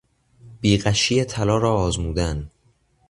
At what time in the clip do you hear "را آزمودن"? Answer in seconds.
1.57-2.49